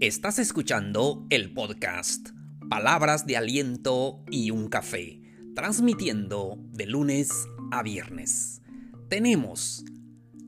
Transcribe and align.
Estás 0.00 0.38
escuchando 0.38 1.26
el 1.28 1.52
podcast 1.52 2.28
Palabras 2.70 3.26
de 3.26 3.36
Aliento 3.36 4.22
y 4.30 4.52
un 4.52 4.68
Café, 4.68 5.20
transmitiendo 5.56 6.56
de 6.70 6.86
lunes 6.86 7.30
a 7.72 7.82
viernes. 7.82 8.62
Tenemos 9.08 9.84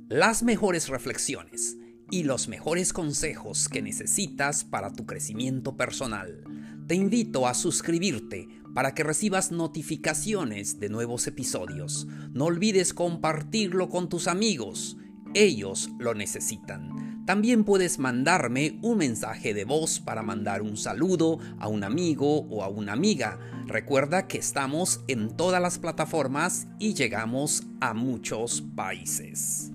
las 0.09 0.45
mejores 0.45 0.89
reflexiones 0.89 1.77
y 2.13 2.23
los 2.23 2.47
mejores 2.47 2.93
consejos 2.93 3.69
que 3.69 3.83
necesitas 3.83 4.63
para 4.63 4.93
tu 4.93 5.05
crecimiento 5.05 5.77
personal. 5.77 6.45
Te 6.87 6.95
invito 6.95 7.49
a 7.49 7.55
suscribirte 7.55 8.60
para 8.75 8.95
que 8.95 9.05
recibas 9.05 9.53
notificaciones 9.53 10.81
de 10.81 10.89
nuevos 10.89 11.27
episodios. 11.27 12.07
No 12.33 12.47
olvides 12.47 12.95
compartirlo 12.95 13.89
con 13.89 14.09
tus 14.09 14.29
amigos, 14.29 14.97
ellos 15.35 15.91
lo 15.99 16.15
necesitan. 16.15 17.25
También 17.27 17.63
puedes 17.65 18.01
mandarme 18.01 18.79
un 18.83 18.99
mensaje 18.99 19.55
de 19.55 19.65
voz 19.65 20.01
para 20.01 20.23
mandar 20.23 20.63
un 20.63 20.77
saludo 20.77 21.39
a 21.61 21.69
un 21.69 21.85
amigo 21.85 22.41
o 22.49 22.65
a 22.65 22.69
una 22.69 22.93
amiga. 22.93 23.39
Recuerda 23.67 24.27
que 24.27 24.39
estamos 24.39 25.01
en 25.07 25.37
todas 25.37 25.63
las 25.63 25.79
plataformas 25.79 26.67
y 26.81 26.95
llegamos 26.95 27.63
a 27.81 27.95
muchos 27.95 28.63
países. 28.75 29.71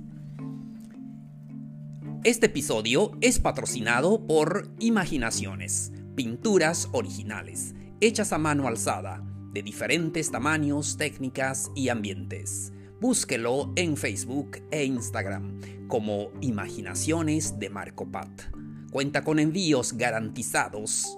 Este 2.25 2.47
episodio 2.47 3.11
es 3.21 3.39
patrocinado 3.39 4.25
por 4.25 4.71
Imaginaciones, 4.79 5.93
pinturas 6.15 6.89
originales, 6.91 7.75
hechas 8.05 8.33
a 8.33 8.37
mano 8.37 8.67
alzada, 8.67 9.23
de 9.51 9.63
diferentes 9.63 10.29
tamaños, 10.29 10.95
técnicas 10.95 11.71
y 11.75 11.89
ambientes. 11.89 12.71
Búsquelo 13.01 13.73
en 13.75 13.97
Facebook 13.97 14.61
e 14.69 14.85
Instagram 14.85 15.59
como 15.87 16.29
Imaginaciones 16.41 17.57
de 17.57 17.71
Marco 17.71 18.11
Pat. 18.11 18.29
Cuenta 18.91 19.23
con 19.23 19.39
envíos 19.39 19.93
garantizados. 19.93 21.17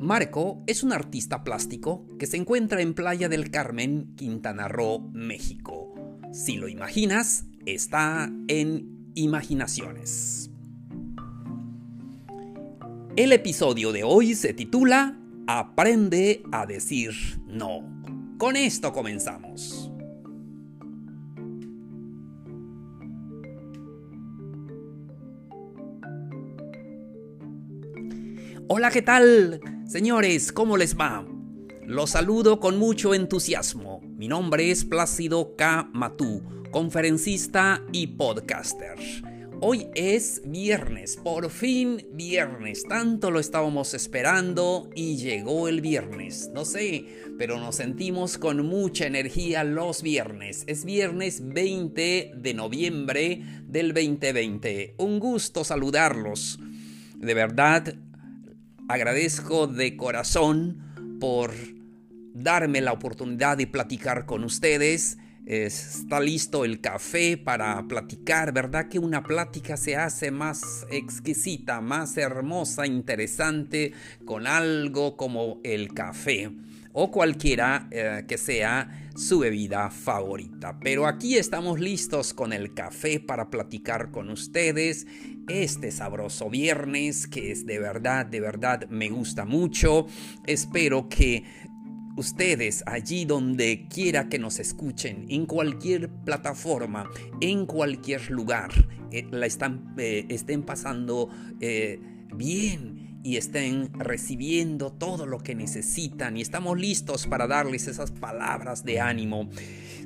Marco 0.00 0.64
es 0.66 0.82
un 0.82 0.92
artista 0.92 1.44
plástico 1.44 2.04
que 2.18 2.26
se 2.26 2.38
encuentra 2.38 2.82
en 2.82 2.94
Playa 2.94 3.28
del 3.28 3.50
Carmen, 3.52 4.14
Quintana 4.16 4.66
Roo, 4.66 5.10
México. 5.12 5.94
Si 6.32 6.56
lo 6.56 6.68
imaginas, 6.68 7.44
está 7.66 8.32
en 8.48 9.12
Imaginaciones. 9.14 10.50
El 13.16 13.32
episodio 13.32 13.92
de 13.92 14.02
hoy 14.02 14.34
se 14.34 14.54
titula 14.54 15.19
Aprende 15.52 16.44
a 16.52 16.64
decir 16.64 17.10
no. 17.44 17.82
Con 18.38 18.54
esto 18.54 18.92
comenzamos. 18.92 19.90
Hola, 28.68 28.92
¿qué 28.92 29.02
tal? 29.02 29.60
Señores, 29.88 30.52
¿cómo 30.52 30.76
les 30.76 30.96
va? 30.96 31.26
Los 31.84 32.10
saludo 32.10 32.60
con 32.60 32.78
mucho 32.78 33.12
entusiasmo. 33.12 34.02
Mi 34.04 34.28
nombre 34.28 34.70
es 34.70 34.84
Plácido 34.84 35.56
K. 35.56 35.90
Matú, 35.92 36.44
conferencista 36.70 37.82
y 37.90 38.06
podcaster. 38.06 38.98
Hoy 39.62 39.88
es 39.94 40.40
viernes, 40.46 41.18
por 41.18 41.50
fin 41.50 42.06
viernes. 42.14 42.82
Tanto 42.88 43.30
lo 43.30 43.38
estábamos 43.38 43.92
esperando 43.92 44.88
y 44.94 45.18
llegó 45.18 45.68
el 45.68 45.82
viernes. 45.82 46.50
No 46.54 46.64
sé, 46.64 47.04
pero 47.36 47.60
nos 47.60 47.76
sentimos 47.76 48.38
con 48.38 48.64
mucha 48.64 49.06
energía 49.06 49.62
los 49.62 50.02
viernes. 50.02 50.64
Es 50.66 50.86
viernes 50.86 51.42
20 51.46 52.32
de 52.36 52.54
noviembre 52.54 53.42
del 53.66 53.92
2020. 53.92 54.94
Un 54.96 55.18
gusto 55.18 55.62
saludarlos. 55.62 56.58
De 57.16 57.34
verdad, 57.34 57.94
agradezco 58.88 59.66
de 59.66 59.94
corazón 59.94 61.18
por 61.20 61.52
darme 62.32 62.80
la 62.80 62.92
oportunidad 62.92 63.58
de 63.58 63.66
platicar 63.66 64.24
con 64.24 64.42
ustedes. 64.42 65.18
Está 65.46 66.20
listo 66.20 66.64
el 66.64 66.80
café 66.80 67.36
para 67.36 67.82
platicar, 67.88 68.52
¿verdad? 68.52 68.88
Que 68.88 68.98
una 68.98 69.22
plática 69.22 69.76
se 69.76 69.96
hace 69.96 70.30
más 70.30 70.86
exquisita, 70.90 71.80
más 71.80 72.16
hermosa, 72.16 72.86
interesante 72.86 73.92
con 74.24 74.46
algo 74.46 75.16
como 75.16 75.60
el 75.64 75.92
café 75.92 76.50
o 76.92 77.10
cualquiera 77.10 77.88
eh, 77.90 78.24
que 78.26 78.36
sea 78.36 79.10
su 79.14 79.40
bebida 79.40 79.90
favorita. 79.90 80.78
Pero 80.80 81.06
aquí 81.06 81.36
estamos 81.36 81.78
listos 81.80 82.34
con 82.34 82.52
el 82.52 82.74
café 82.74 83.20
para 83.20 83.50
platicar 83.50 84.10
con 84.10 84.30
ustedes 84.30 85.06
este 85.48 85.90
sabroso 85.90 86.48
viernes 86.48 87.26
que 87.26 87.50
es 87.50 87.66
de 87.66 87.78
verdad, 87.78 88.26
de 88.26 88.40
verdad 88.40 88.88
me 88.88 89.08
gusta 89.08 89.44
mucho. 89.44 90.06
Espero 90.46 91.08
que 91.08 91.44
ustedes 92.20 92.84
allí 92.86 93.24
donde 93.24 93.86
quiera 93.88 94.28
que 94.28 94.38
nos 94.38 94.60
escuchen, 94.60 95.26
en 95.28 95.46
cualquier 95.46 96.08
plataforma, 96.08 97.10
en 97.40 97.66
cualquier 97.66 98.30
lugar, 98.30 98.70
eh, 99.10 99.26
la 99.30 99.46
están, 99.46 99.94
eh, 99.98 100.26
estén 100.28 100.62
pasando 100.62 101.28
bien 102.32 103.20
y 103.22 103.36
estén 103.36 103.92
recibiendo 103.98 104.92
todo 104.92 105.26
lo 105.26 105.38
que 105.38 105.54
necesitan 105.54 106.36
y 106.36 106.40
estamos 106.40 106.78
listos 106.78 107.26
para 107.26 107.46
darles 107.46 107.86
esas 107.86 108.10
palabras 108.10 108.84
de 108.84 109.00
ánimo. 109.00 109.48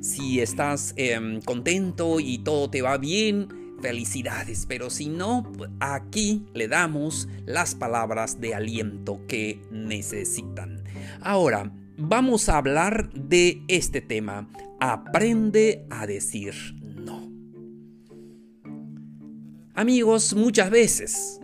Si 0.01 0.39
estás 0.39 0.93
em, 0.97 1.41
contento 1.41 2.19
y 2.19 2.39
todo 2.39 2.69
te 2.69 2.81
va 2.81 2.97
bien, 2.97 3.47
felicidades, 3.81 4.65
pero 4.67 4.89
si 4.89 5.07
no, 5.07 5.51
aquí 5.79 6.45
le 6.53 6.67
damos 6.67 7.27
las 7.45 7.75
palabras 7.75 8.41
de 8.41 8.55
aliento 8.55 9.21
que 9.27 9.61
necesitan. 9.71 10.83
Ahora, 11.21 11.71
vamos 11.97 12.49
a 12.49 12.57
hablar 12.57 13.11
de 13.13 13.63
este 13.67 14.01
tema. 14.01 14.49
Aprende 14.79 15.85
a 15.89 16.05
decir 16.05 16.53
no. 16.81 17.31
Amigos, 19.73 20.33
muchas 20.35 20.69
veces 20.69 21.39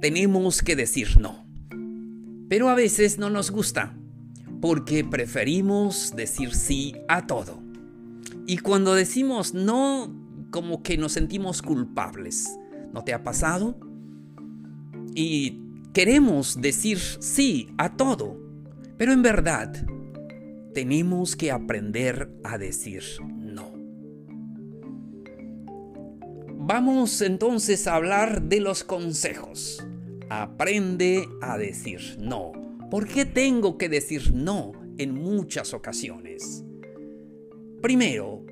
tenemos 0.00 0.62
que 0.62 0.76
decir 0.76 1.18
no. 1.20 1.46
Pero 2.48 2.68
a 2.68 2.74
veces 2.74 3.18
no 3.18 3.28
nos 3.28 3.50
gusta, 3.50 3.96
porque 4.60 5.04
preferimos 5.04 6.14
decir 6.14 6.54
sí 6.54 6.94
a 7.08 7.26
todo. 7.26 7.60
Y 8.46 8.58
cuando 8.58 8.94
decimos 8.94 9.54
no, 9.54 10.14
como 10.50 10.82
que 10.82 10.96
nos 10.96 11.12
sentimos 11.12 11.62
culpables. 11.62 12.58
¿No 12.92 13.02
te 13.02 13.12
ha 13.12 13.22
pasado? 13.24 13.78
Y 15.14 15.60
queremos 15.92 16.60
decir 16.60 16.98
sí 16.98 17.68
a 17.78 17.96
todo, 17.96 18.38
pero 18.96 19.12
en 19.12 19.22
verdad 19.22 19.86
tenemos 20.76 21.36
que 21.36 21.50
aprender 21.50 22.30
a 22.44 22.58
decir 22.58 23.02
no. 23.34 23.72
Vamos 26.54 27.22
entonces 27.22 27.86
a 27.86 27.94
hablar 27.94 28.42
de 28.42 28.60
los 28.60 28.84
consejos. 28.84 29.82
Aprende 30.28 31.24
a 31.40 31.56
decir 31.56 32.18
no. 32.18 32.52
¿Por 32.90 33.08
qué 33.08 33.24
tengo 33.24 33.78
que 33.78 33.88
decir 33.88 34.34
no 34.34 34.72
en 34.98 35.14
muchas 35.14 35.72
ocasiones? 35.72 36.62
Primero, 37.80 38.44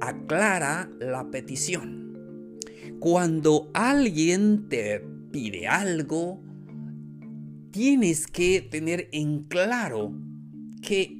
aclara 0.00 0.90
la 0.98 1.30
petición. 1.30 2.58
Cuando 2.98 3.70
alguien 3.72 4.68
te 4.68 5.00
pide 5.30 5.68
algo, 5.68 6.42
tienes 7.70 8.26
que 8.26 8.62
tener 8.62 9.08
en 9.12 9.44
claro 9.44 10.12
qué, 10.84 11.18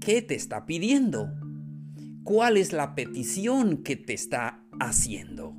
qué 0.00 0.20
te 0.22 0.34
está 0.34 0.66
pidiendo. 0.66 1.30
¿Cuál 2.24 2.56
es 2.56 2.72
la 2.72 2.94
petición 2.94 3.82
que 3.82 3.96
te 3.96 4.12
está 4.12 4.62
haciendo? 4.80 5.54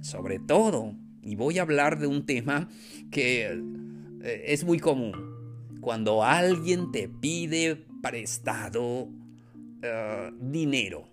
Sobre 0.00 0.38
todo, 0.38 0.94
y 1.22 1.34
voy 1.36 1.58
a 1.58 1.62
hablar 1.62 1.98
de 1.98 2.06
un 2.06 2.24
tema 2.24 2.68
que 3.10 3.60
eh, 4.22 4.44
es 4.46 4.64
muy 4.64 4.78
común. 4.78 5.12
Cuando 5.80 6.24
alguien 6.24 6.90
te 6.92 7.08
pide 7.08 7.84
prestado 8.02 9.10
eh, 9.82 10.30
dinero. 10.40 11.08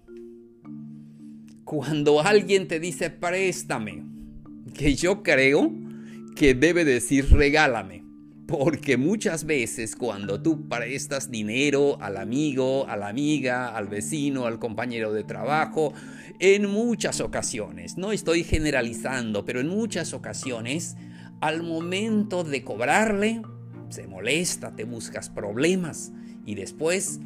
Cuando 1.65 2.21
alguien 2.21 2.67
te 2.67 2.79
dice 2.79 3.09
préstame. 3.09 4.03
Que 4.73 4.95
yo 4.95 5.23
creo 5.23 5.73
que 6.35 6.53
debe 6.53 6.85
decir 6.85 7.31
regálame. 7.31 8.04
Porque 8.47 8.95
muchas 8.97 9.45
veces 9.45 9.95
cuando 9.95 10.41
tú 10.41 10.67
prestas 10.69 11.31
dinero 11.31 11.97
al 11.99 12.17
amigo, 12.17 12.87
a 12.87 12.95
la 12.95 13.07
amiga, 13.07 13.75
al 13.75 13.87
vecino, 13.87 14.45
al 14.45 14.59
compañero 14.59 15.13
de 15.13 15.23
trabajo, 15.23 15.93
en 16.39 16.69
muchas 16.69 17.21
ocasiones, 17.21 17.97
no 17.97 18.11
estoy 18.11 18.43
generalizando, 18.43 19.45
pero 19.45 19.61
en 19.61 19.67
muchas 19.67 20.13
ocasiones, 20.13 20.95
al 21.41 21.63
momento 21.63 22.43
de 22.43 22.63
cobrarle, 22.63 23.41
se 23.89 24.07
molesta, 24.07 24.75
te 24.75 24.83
buscas 24.83 25.29
problemas 25.29 26.11
y 26.45 26.53
después 26.53 27.19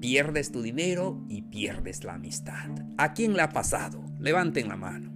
pierdes 0.00 0.52
tu 0.52 0.60
dinero 0.60 1.24
y 1.28 1.42
pierdes 1.42 2.04
la 2.04 2.14
amistad. 2.14 2.68
¿A 2.98 3.14
quién 3.14 3.32
le 3.32 3.42
ha 3.42 3.48
pasado? 3.50 4.04
Levanten 4.20 4.68
la 4.68 4.76
mano. 4.76 5.15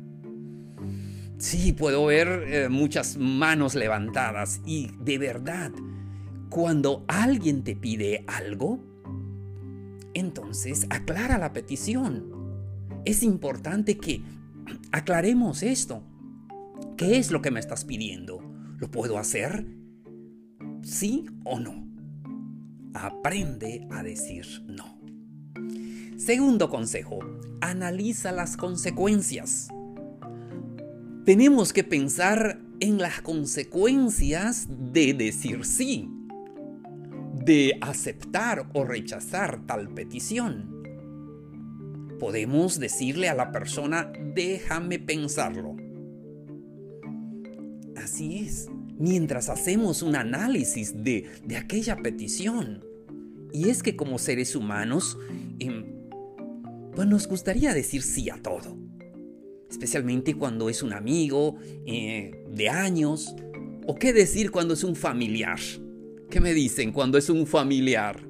Sí, 1.40 1.72
puedo 1.72 2.04
ver 2.04 2.44
eh, 2.48 2.69
muchas 2.69 3.16
manos 3.16 3.75
levantadas 3.75 4.60
y 4.66 4.90
de 5.00 5.16
verdad, 5.16 5.72
cuando 6.50 7.02
alguien 7.08 7.64
te 7.64 7.75
pide 7.75 8.26
algo, 8.26 8.78
entonces 10.12 10.87
aclara 10.90 11.38
la 11.38 11.54
petición. 11.54 12.26
Es 13.06 13.22
importante 13.22 13.96
que 13.96 14.20
aclaremos 14.92 15.62
esto. 15.62 16.02
¿Qué 16.98 17.16
es 17.16 17.31
lo 17.31 17.40
que 17.40 17.50
me 17.50 17.60
estás 17.60 17.87
pidiendo? 17.87 18.42
¿Lo 18.76 18.90
puedo 18.90 19.16
hacer? 19.16 19.66
¿Sí 20.82 21.25
o 21.44 21.58
no? 21.58 21.88
Aprende 22.92 23.88
a 23.90 24.02
decir 24.02 24.44
no. 24.66 25.00
Segundo 26.19 26.69
consejo, 26.69 27.20
analiza 27.62 28.31
las 28.31 28.58
consecuencias. 28.58 29.69
Tenemos 31.30 31.72
que 31.72 31.84
pensar 31.84 32.58
en 32.80 32.98
las 32.98 33.20
consecuencias 33.20 34.66
de 34.68 35.14
decir 35.14 35.64
sí, 35.64 36.10
de 37.44 37.78
aceptar 37.80 38.68
o 38.72 38.82
rechazar 38.82 39.64
tal 39.64 39.94
petición. 39.94 40.82
Podemos 42.18 42.80
decirle 42.80 43.28
a 43.28 43.34
la 43.34 43.52
persona, 43.52 44.10
déjame 44.34 44.98
pensarlo. 44.98 45.76
Así 47.94 48.40
es, 48.40 48.68
mientras 48.98 49.50
hacemos 49.50 50.02
un 50.02 50.16
análisis 50.16 51.04
de, 51.04 51.30
aquella 51.56 51.94
petición. 51.98 52.84
Y 53.52 53.68
es 53.68 53.84
que 53.84 53.94
como 53.94 54.18
seres 54.18 54.56
humanos, 54.56 55.16
em, 55.60 55.84
pues 56.92 57.06
nos 57.06 57.28
gustaría 57.28 57.72
decir 57.72 58.02
sí 58.02 58.30
a 58.30 58.42
todo. 58.42 58.89
Especialmente 59.70 60.34
cuando 60.34 60.69
es 60.69 60.82
un 60.82 60.93
amigo 60.93 61.56
eh, 61.87 62.44
de 62.50 62.69
años. 62.69 63.34
O 63.87 63.94
qué 63.94 64.12
decir 64.12 64.50
cuando 64.50 64.75
es 64.75 64.84
un 64.84 64.96
familiar. 64.96 65.61
¿Qué 66.28 66.40
me 66.40 66.52
dicen 66.52 66.93
cuando 66.93 67.19
es 67.19 67.31
un 67.31 67.46
familiar? 67.46 68.20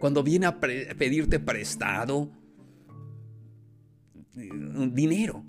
Cuando 0.00 0.22
viene 0.22 0.46
a 0.46 0.60
pedirte 0.60 1.38
prestado 1.38 2.30
eh, 4.36 4.48
dinero. 4.92 5.44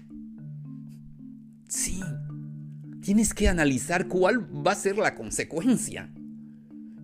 Sí, 1.68 2.00
tienes 3.02 3.34
que 3.34 3.50
analizar 3.50 4.08
cuál 4.08 4.40
va 4.66 4.72
a 4.72 4.76
ser 4.76 4.98
la 4.98 5.16
consecuencia. 5.16 6.12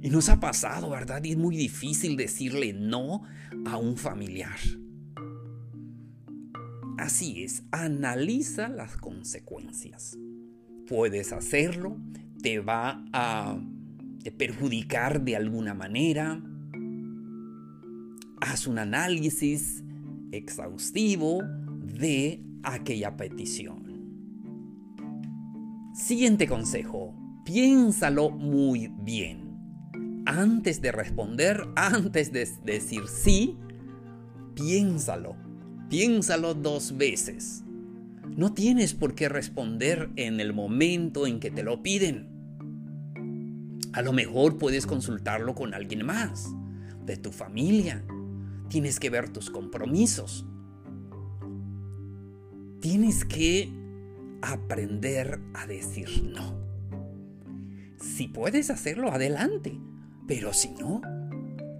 Y 0.01 0.09
nos 0.09 0.29
ha 0.29 0.39
pasado, 0.39 0.89
¿verdad? 0.89 1.23
Y 1.23 1.31
es 1.31 1.37
muy 1.37 1.55
difícil 1.55 2.15
decirle 2.17 2.73
no 2.73 3.23
a 3.65 3.77
un 3.77 3.97
familiar. 3.97 4.57
Así 7.01 7.41
es, 7.43 7.63
analiza 7.71 8.69
las 8.69 8.95
consecuencias. 8.95 10.19
Puedes 10.87 11.33
hacerlo, 11.33 11.97
te 12.43 12.59
va 12.59 13.03
a 13.11 13.57
perjudicar 14.37 15.23
de 15.23 15.35
alguna 15.35 15.73
manera. 15.73 16.39
Haz 18.39 18.67
un 18.67 18.77
análisis 18.77 19.83
exhaustivo 20.31 21.41
de 21.41 22.43
aquella 22.61 23.17
petición. 23.17 23.81
Siguiente 25.95 26.47
consejo. 26.47 27.15
Piénsalo 27.45 28.29
muy 28.29 28.93
bien. 29.01 30.21
Antes 30.27 30.83
de 30.83 30.91
responder, 30.91 31.67
antes 31.75 32.31
de 32.31 32.47
decir 32.63 33.07
sí, 33.07 33.57
piénsalo. 34.53 35.50
Piénsalo 35.91 36.53
dos 36.53 36.95
veces. 36.95 37.65
No 38.37 38.53
tienes 38.53 38.93
por 38.93 39.13
qué 39.13 39.27
responder 39.27 40.09
en 40.15 40.39
el 40.39 40.53
momento 40.53 41.27
en 41.27 41.41
que 41.41 41.51
te 41.51 41.63
lo 41.63 41.83
piden. 41.83 42.29
A 43.91 44.01
lo 44.01 44.13
mejor 44.13 44.57
puedes 44.57 44.87
consultarlo 44.87 45.53
con 45.53 45.73
alguien 45.73 46.05
más, 46.05 46.47
de 47.05 47.17
tu 47.17 47.33
familia. 47.33 48.05
Tienes 48.69 49.01
que 49.01 49.09
ver 49.09 49.33
tus 49.33 49.49
compromisos. 49.49 50.45
Tienes 52.79 53.25
que 53.25 53.69
aprender 54.41 55.41
a 55.53 55.67
decir 55.67 56.23
no. 56.23 56.55
Si 57.99 58.29
puedes 58.29 58.69
hacerlo, 58.69 59.11
adelante. 59.11 59.77
Pero 60.25 60.53
si 60.53 60.69
no, 60.69 61.01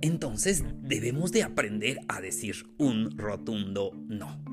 entonces 0.02 0.64
debemos 0.82 1.32
de 1.32 1.44
aprender 1.44 2.00
a 2.08 2.22
decir 2.22 2.68
un 2.78 3.18
rotundo 3.18 3.92
no. 4.08 4.44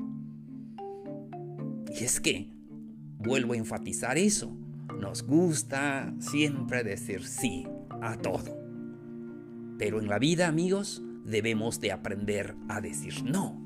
Y 1.99 2.05
es 2.05 2.21
que, 2.21 2.51
vuelvo 3.19 3.55
a 3.55 3.57
enfatizar 3.57 4.19
eso, 4.19 4.57
nos 5.01 5.23
gusta 5.23 6.15
siempre 6.19 6.85
decir 6.85 7.25
sí 7.25 7.67
a 8.01 8.17
todo. 8.17 8.59
Pero 9.79 10.01
en 10.01 10.09
la 10.09 10.19
vida, 10.19 10.49
amigos, 10.49 11.03
debemos 11.25 11.81
de 11.81 11.93
aprender 11.93 12.55
a 12.69 12.81
decir 12.81 13.25
no 13.25 13.65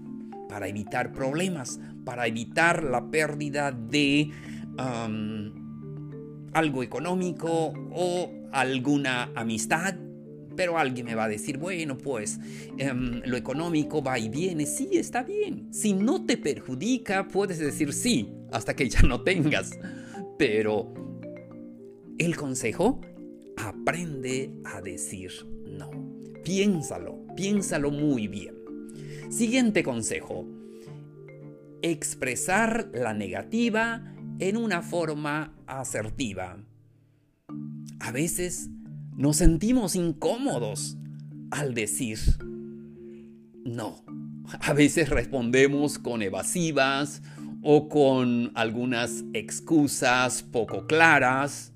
para 0.49 0.69
evitar 0.69 1.13
problemas, 1.13 1.81
para 2.05 2.27
evitar 2.27 2.83
la 2.85 3.11
pérdida 3.11 3.73
de 3.73 4.31
algo 6.53 6.83
económico 6.83 7.73
o 7.91 8.31
alguna 8.53 9.31
amistad. 9.35 9.95
Pero 10.57 10.79
alguien 10.79 11.07
me 11.07 11.15
va 11.15 11.25
a 11.25 11.29
decir, 11.29 11.59
bueno, 11.59 11.97
pues 11.97 12.39
em, 12.79 13.23
lo 13.25 13.37
económico 13.37 14.03
va 14.03 14.19
y 14.19 14.29
viene. 14.29 14.67
Sí, 14.67 14.91
está 14.93 15.23
bien. 15.23 15.73
Si 15.73 15.93
no 15.93 16.25
te 16.25 16.37
perjudica, 16.37 17.29
puedes 17.29 17.59
decir 17.59 17.93
sí, 17.93 18.33
hasta 18.51 18.75
que 18.75 18.89
ya 18.89 19.03
no 19.03 19.23
tengas. 19.23 19.79
Pero 20.39 20.93
el 22.19 22.37
consejo, 22.37 23.01
aprende 23.57 24.51
a 24.65 24.81
decir 24.81 25.33
no. 25.67 25.91
Piénsalo, 26.45 27.25
piénsalo 27.37 27.91
muy 27.91 28.27
bien. 28.29 28.55
Siguiente 29.31 29.83
consejo. 29.83 30.47
Expresar 31.83 32.91
la 32.93 33.15
negativa 33.15 34.15
en 34.39 34.57
una 34.57 34.83
forma 34.83 35.55
asertiva. 35.67 36.59
A 38.01 38.13
veces 38.13 38.71
nos 39.17 39.37
sentimos 39.37 39.97
incómodos 39.97 40.97
al 41.51 41.75
decir 41.75 42.19
no. 43.65 44.05
A 44.61 44.73
veces 44.73 45.09
respondemos 45.09 45.99
con 45.99 46.23
evasivas 46.23 47.23
o 47.63 47.89
con 47.89 48.51
algunas 48.55 49.25
excusas 49.33 50.43
poco 50.43 50.87
claras 50.87 51.73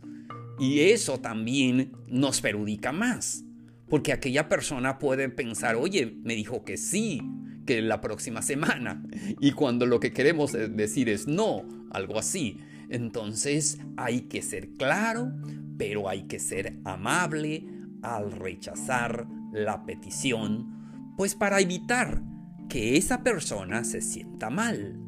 y 0.58 0.80
eso 0.80 1.18
también 1.20 1.92
nos 2.08 2.40
perjudica 2.40 2.92
más. 2.92 3.44
Porque 3.88 4.12
aquella 4.12 4.48
persona 4.48 4.98
puede 4.98 5.28
pensar, 5.28 5.76
oye, 5.76 6.18
me 6.24 6.34
dijo 6.34 6.64
que 6.64 6.76
sí, 6.76 7.22
que 7.66 7.82
la 7.82 8.00
próxima 8.00 8.42
semana. 8.42 9.02
Y 9.40 9.52
cuando 9.52 9.86
lo 9.86 10.00
que 10.00 10.12
queremos 10.12 10.52
decir 10.52 11.08
es 11.08 11.28
no, 11.28 11.64
algo 11.92 12.18
así. 12.18 12.58
Entonces 12.88 13.78
hay 13.96 14.22
que 14.22 14.42
ser 14.42 14.70
claro, 14.70 15.32
pero 15.78 16.08
hay 16.08 16.24
que 16.24 16.38
ser 16.38 16.78
amable 16.84 17.66
al 18.02 18.32
rechazar 18.32 19.26
la 19.52 19.84
petición, 19.84 21.14
pues 21.16 21.34
para 21.34 21.60
evitar 21.60 22.22
que 22.68 22.96
esa 22.96 23.22
persona 23.22 23.84
se 23.84 24.00
sienta 24.00 24.50
mal. 24.50 25.00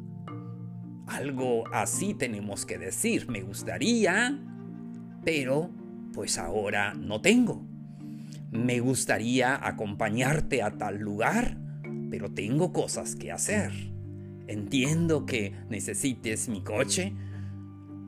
Algo 1.07 1.63
así 1.73 2.13
tenemos 2.13 2.65
que 2.65 2.77
decir, 2.77 3.29
me 3.29 3.41
gustaría, 3.41 4.39
pero 5.23 5.71
pues 6.13 6.37
ahora 6.37 6.93
no 6.93 7.21
tengo. 7.21 7.65
Me 8.51 8.79
gustaría 8.79 9.67
acompañarte 9.67 10.63
a 10.63 10.77
tal 10.77 10.99
lugar, 10.99 11.57
pero 12.09 12.31
tengo 12.31 12.73
cosas 12.73 13.15
que 13.15 13.31
hacer. 13.31 13.71
Entiendo 14.47 15.25
que 15.25 15.53
necesites 15.69 16.49
mi 16.49 16.63
coche, 16.63 17.13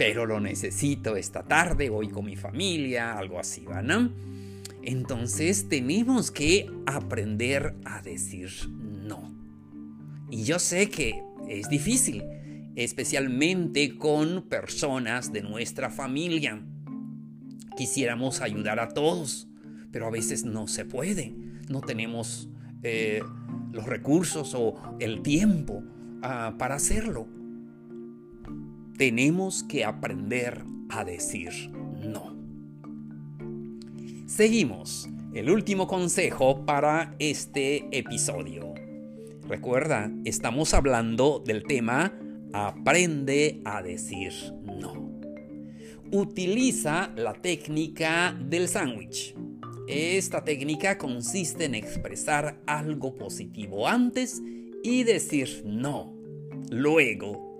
pero 0.01 0.25
lo 0.25 0.39
necesito 0.39 1.15
esta 1.15 1.43
tarde, 1.43 1.91
voy 1.91 2.10
con 2.10 2.25
mi 2.25 2.36
familia, 2.36 3.20
algo 3.20 3.38
así, 3.38 3.67
¿no? 3.84 4.12
Entonces 4.81 5.70
tenemos 5.70 6.31
que 6.31 6.67
aprender 6.88 7.75
a 7.86 8.01
decir 8.01 8.50
no. 8.67 9.31
Y 10.31 10.43
yo 10.43 10.58
sé 10.58 10.89
que 10.89 11.22
es 11.48 11.70
difícil, 11.70 12.24
especialmente 12.75 13.96
con 13.96 14.50
personas 14.50 15.31
de 15.31 15.43
nuestra 15.43 15.91
familia. 15.91 16.60
Quisiéramos 17.77 18.41
ayudar 18.41 18.79
a 18.79 18.89
todos, 18.89 19.48
pero 19.91 20.08
a 20.08 20.10
veces 20.10 20.46
no 20.46 20.65
se 20.65 20.84
puede. 20.84 21.36
No 21.70 21.79
tenemos 21.81 22.50
eh, 22.81 23.22
los 23.72 23.86
recursos 23.86 24.55
o 24.55 24.81
el 25.00 25.22
tiempo 25.22 25.84
ah, 26.24 26.55
para 26.58 26.74
hacerlo. 26.74 27.27
Tenemos 29.01 29.63
que 29.63 29.84
aprender 29.84 30.63
a 30.89 31.03
decir 31.03 31.72
no. 31.72 32.36
Seguimos. 34.27 35.10
el 35.34 35.50
último 35.50 35.88
consejo 35.88 36.67
para 36.67 37.15
este 37.17 37.88
episodio. 37.98 38.75
Recuerda, 39.48 40.12
estamos 40.24 40.75
hablando 40.75 41.39
del 41.43 41.63
tema 41.63 42.13
aprende 42.53 43.63
a 43.65 43.81
decir 43.81 44.34
no. 44.62 45.20
Utiliza 46.12 47.12
la 47.15 47.34
técnica 47.34 48.38
del 48.39 48.67
sándwich. 48.67 49.34
Esta 49.88 50.43
técnica 50.43 51.00
consiste 51.00 51.65
en 51.65 51.74
expresar 51.74 52.62
algo 52.67 53.15
positivo 53.15 53.88
antes 53.88 54.43
y 54.84 55.01
decir 55.01 55.63
no 55.65 56.13
luego. 56.70 57.50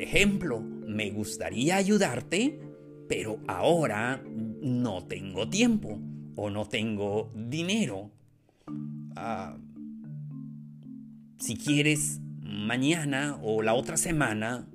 Ejemplo, 0.00 0.60
me 0.60 1.10
gustaría 1.10 1.76
ayudarte, 1.76 2.58
pero 3.06 3.38
ahora 3.46 4.24
no 4.62 5.04
tengo 5.04 5.50
tiempo 5.50 6.00
o 6.36 6.48
no 6.48 6.66
tengo 6.66 7.30
dinero. 7.34 8.10
Ah, 9.14 9.58
si 11.38 11.54
quieres, 11.54 12.18
mañana 12.40 13.38
o 13.42 13.60
la 13.60 13.74
otra 13.74 13.98
semana, 13.98 14.66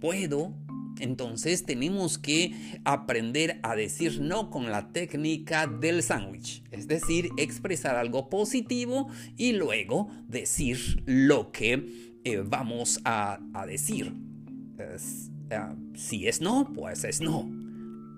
puedo. 0.00 0.52
Entonces 0.98 1.64
tenemos 1.64 2.18
que 2.18 2.80
aprender 2.84 3.60
a 3.62 3.76
decir 3.76 4.20
no 4.20 4.50
con 4.50 4.72
la 4.72 4.92
técnica 4.92 5.68
del 5.68 6.02
sándwich. 6.02 6.64
Es 6.72 6.88
decir, 6.88 7.28
expresar 7.36 7.94
algo 7.94 8.28
positivo 8.28 9.06
y 9.36 9.52
luego 9.52 10.08
decir 10.26 11.04
lo 11.06 11.52
que 11.52 12.07
eh, 12.34 12.42
vamos 12.44 13.00
a, 13.04 13.38
decir. 13.66 14.14
Ah, 15.50 15.74
si 15.94 16.28
es 16.28 16.40
no, 16.40 16.72
pues 16.74 17.04
es 17.04 17.20
no. 17.20 17.50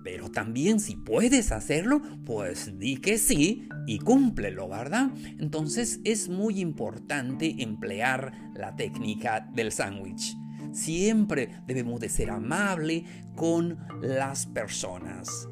Pero 0.03 0.31
también 0.31 0.79
si 0.79 0.95
puedes 0.95 1.51
hacerlo, 1.51 2.01
pues 2.25 2.79
di 2.79 2.97
que 2.97 3.17
sí 3.17 3.67
y 3.85 3.99
cúmplelo, 3.99 4.67
¿verdad? 4.67 5.11
Entonces 5.39 5.99
es 6.03 6.27
muy 6.27 6.59
importante 6.59 7.55
emplear 7.59 8.51
la 8.55 8.75
técnica 8.75 9.47
del 9.53 9.71
sándwich. 9.71 10.35
Siempre 10.73 11.61
debemos 11.67 11.99
de 11.99 12.09
ser 12.09 12.31
amable 12.31 13.03
con 13.35 13.77
las 14.01 14.45
personas. 14.47 15.47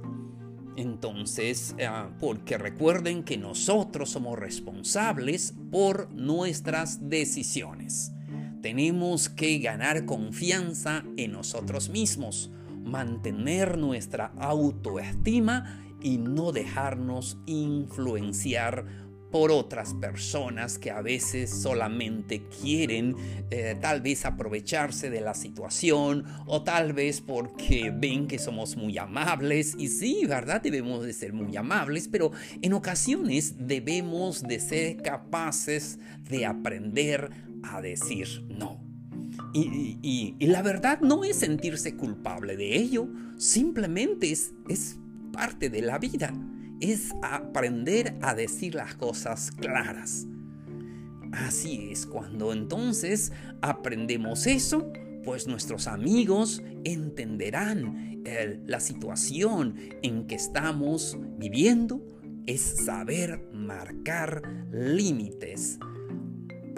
Entonces, 0.80 1.76
eh, 1.78 1.90
porque 2.20 2.58
recuerden 2.58 3.24
que 3.24 3.38
nosotros 3.38 4.12
somos 4.12 4.40
responsables 4.40 5.54
por 5.72 6.12
nuestras 6.14 7.10
decisiones. 7.10 8.14
Tenemos 8.62 9.30
que 9.30 9.60
ganar 9.60 10.06
confianza 10.06 11.04
en 11.18 11.32
nosotros 11.32 11.90
mismos 11.90 12.52
mantener 12.84 13.78
nuestra 13.78 14.32
autoestima 14.38 15.84
y 16.02 16.18
no 16.18 16.52
dejarnos 16.52 17.38
influenciar 17.46 18.86
por 19.32 19.52
otras 19.52 19.94
personas 19.94 20.80
que 20.80 20.90
a 20.90 21.02
veces 21.02 21.52
solamente 21.62 22.42
quieren 22.62 23.16
eh, 23.52 23.78
tal 23.80 24.02
vez 24.02 24.26
aprovecharse 24.26 25.10
de 25.10 25.22
la 25.22 25.36
situación 25.36 26.26
o 26.48 26.64
tal 26.64 26.94
vez 26.94 27.22
porque 27.22 27.94
ven 27.96 28.28
que 28.28 28.40
somos 28.40 28.76
muy 28.76 28.98
amables 28.98 29.76
y 29.78 29.88
sí, 29.90 30.26
¿verdad? 30.28 30.62
Debemos 30.62 31.06
de 31.06 31.14
ser 31.14 31.34
muy 31.34 31.56
amables, 31.56 32.08
pero 32.08 32.32
en 32.62 32.74
ocasiones 32.74 33.68
debemos 33.68 34.42
de 34.42 34.60
ser 34.60 34.98
capaces 34.98 36.00
de 36.28 36.48
aprender 36.48 37.30
a 37.64 37.82
decir 37.82 38.46
no. 38.50 38.84
Y, 39.54 40.36
la 40.40 40.62
verdad 40.62 41.02
no 41.02 41.24
es 41.24 41.38
sentirse 41.38 41.96
culpable 41.96 42.56
de 42.56 42.78
ello, 42.78 43.08
simplemente 43.38 44.32
es, 44.32 44.54
es 44.68 44.98
parte 45.32 45.70
de 45.70 45.82
la 45.82 45.98
vida, 45.98 46.34
es 46.80 47.12
aprender 47.24 48.16
a 48.22 48.36
decir 48.36 48.76
las 48.76 48.96
cosas 48.96 49.52
claras. 49.52 50.28
Así 51.32 51.90
es, 51.92 52.06
cuando 52.06 52.54
entonces 52.54 53.32
aprendemos 53.62 54.48
eso, 54.48 54.92
pues 55.24 55.48
nuestros 55.48 55.88
amigos 55.88 56.64
entenderán 56.84 58.22
la 58.66 58.80
situación 58.80 59.76
en 60.04 60.28
que 60.28 60.36
estamos 60.36 61.18
viviendo, 61.38 62.06
es 62.46 62.62
saber 62.86 63.48
marcar 63.54 64.42
límites 64.72 65.78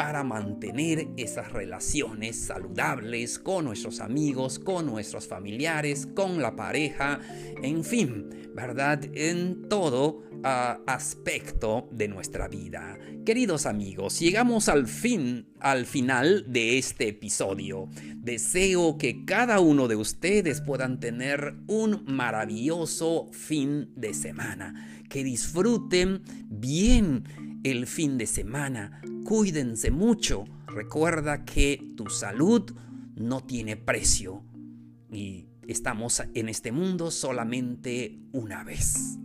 para 0.02 0.24
mantener 0.24 1.10
esas 1.16 1.52
relaciones 1.52 2.36
saludables 2.36 3.38
con 3.38 3.66
nuestros 3.66 4.00
amigos, 4.00 4.58
con 4.58 4.88
nuestros 4.88 5.28
familiares, 5.28 6.08
con 6.16 6.42
la 6.42 6.56
pareja, 6.56 7.20
en 7.62 7.84
fin, 7.84 8.50
¿verdad? 8.56 9.00
En 9.14 9.70
todo 9.70 10.24
aspecto 10.44 11.88
de 11.92 12.08
nuestra 12.08 12.48
vida. 12.48 12.98
Queridos 13.26 13.66
amigos, 13.66 14.20
llegamos 14.20 14.70
al 14.70 14.88
fin, 14.88 15.48
al 15.60 15.86
final 15.86 16.46
de 16.52 16.78
este 16.78 17.10
episodio. 17.10 17.88
Deseo 18.16 18.98
que 18.98 19.26
cada 19.26 19.60
uno 19.60 19.88
de 19.88 19.96
ustedes 19.96 20.62
puedan 20.62 21.00
tener 21.00 21.56
un 21.68 22.04
maravilloso 22.06 23.30
fin 23.32 23.92
de 23.96 24.14
semana, 24.14 25.04
que 25.10 25.24
disfruten 25.24 26.24
bien 26.50 27.60
el 27.64 27.86
fin 27.88 28.18
de 28.18 28.28
semana. 28.28 29.02
Cuídense 29.24 29.92
mucho. 29.92 30.46
Recuerda 30.68 31.46
que 31.46 31.84
tu 31.96 32.10
salud 32.10 32.72
no 33.16 33.44
tiene 33.44 33.78
precio 33.78 34.44
y 35.12 35.48
estamos 35.68 36.24
en 36.34 36.50
este 36.50 36.72
mundo 36.72 37.12
solamente 37.12 38.20
una 38.32 38.64
vez. 38.64 39.21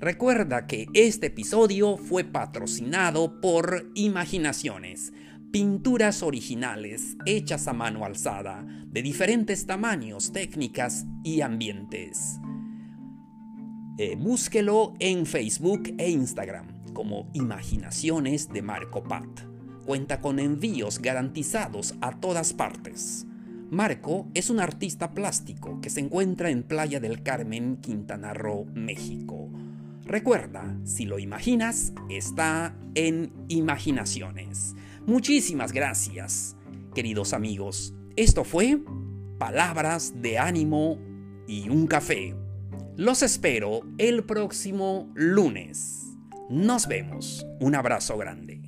Recuerda 0.00 0.66
que 0.66 0.86
este 0.94 1.26
episodio 1.26 1.98
fue 1.98 2.24
patrocinado 2.24 3.38
por 3.42 3.90
Imaginaciones, 3.94 5.12
pinturas 5.52 6.22
originales 6.22 7.18
hechas 7.26 7.68
a 7.68 7.74
mano 7.74 8.06
alzada, 8.06 8.64
de 8.86 9.02
diferentes 9.02 9.66
tamaños, 9.66 10.32
técnicas 10.32 11.04
y 11.22 11.42
ambientes. 11.42 12.40
Eh, 13.98 14.16
búsquelo 14.16 14.94
en 15.00 15.26
Facebook 15.26 15.94
e 15.98 16.08
Instagram 16.08 16.94
como 16.94 17.30
Imaginaciones 17.34 18.48
de 18.48 18.62
Marco 18.62 19.02
Pat. 19.02 19.28
Cuenta 19.84 20.22
con 20.22 20.38
envíos 20.38 21.00
garantizados 21.00 21.94
a 22.00 22.18
todas 22.20 22.54
partes. 22.54 23.26
Marco 23.70 24.28
es 24.32 24.48
un 24.48 24.60
artista 24.60 25.10
plástico 25.12 25.78
que 25.82 25.90
se 25.90 26.00
encuentra 26.00 26.48
en 26.48 26.62
Playa 26.62 27.00
del 27.00 27.22
Carmen, 27.22 27.76
Quintana 27.82 28.32
Roo, 28.32 28.64
México. 28.72 29.49
Recuerda, 30.10 30.76
si 30.82 31.04
lo 31.04 31.20
imaginas, 31.20 31.92
está 32.08 32.76
en 32.96 33.32
Imaginaciones. 33.46 34.74
Muchísimas 35.06 35.70
gracias, 35.70 36.56
queridos 36.96 37.32
amigos. 37.32 37.94
Esto 38.16 38.42
fue 38.42 38.80
Palabras 39.38 40.20
de 40.20 40.36
ánimo 40.36 40.98
y 41.46 41.68
un 41.68 41.86
café. 41.86 42.34
Los 42.96 43.22
espero 43.22 43.82
el 43.98 44.24
próximo 44.24 45.08
lunes. 45.14 46.18
Nos 46.48 46.88
vemos. 46.88 47.46
Un 47.60 47.76
abrazo 47.76 48.18
grande. 48.18 48.59